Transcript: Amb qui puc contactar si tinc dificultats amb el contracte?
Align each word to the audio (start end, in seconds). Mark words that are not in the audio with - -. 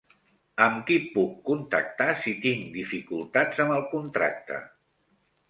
Amb 0.67 0.77
qui 0.87 0.95
puc 1.17 1.35
contactar 1.49 2.07
si 2.23 2.33
tinc 2.47 2.65
dificultats 2.79 3.63
amb 3.67 3.77
el 3.77 3.87
contracte? 3.95 4.61